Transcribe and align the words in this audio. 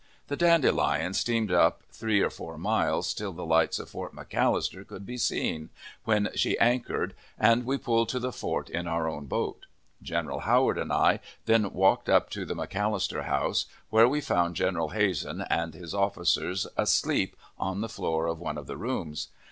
The 0.29 0.35
Dandelion 0.35 1.13
steamed 1.13 1.51
up 1.51 1.83
some 1.91 1.99
three 2.07 2.21
or 2.21 2.31
four 2.31 2.57
miles, 2.57 3.13
till 3.13 3.31
the 3.33 3.45
lights 3.45 3.77
of 3.77 3.91
Fort 3.91 4.15
McAllister 4.15 4.87
could 4.87 5.05
be 5.05 5.15
seen, 5.19 5.69
when 6.05 6.29
she 6.33 6.57
anchored, 6.57 7.13
and 7.37 7.65
we 7.67 7.77
pulled 7.77 8.09
to 8.09 8.17
the 8.19 8.31
fort 8.31 8.67
in 8.67 8.87
our 8.87 9.07
own 9.07 9.27
boat. 9.27 9.67
General 10.01 10.39
Howard 10.39 10.79
and 10.79 10.91
I 10.91 11.19
then 11.45 11.71
walked 11.71 12.09
up 12.09 12.31
to 12.31 12.45
the 12.45 12.55
McAllister 12.55 13.25
House, 13.25 13.67
where 13.91 14.07
we 14.07 14.21
found 14.21 14.55
General 14.55 14.89
Hazen 14.89 15.41
and 15.51 15.75
his 15.75 15.93
officers 15.93 16.65
asleep 16.75 17.35
on 17.59 17.81
the 17.81 17.87
floor 17.87 18.25
of 18.25 18.39
one 18.39 18.57
of 18.57 18.65
the 18.65 18.77
rooms. 18.77 19.27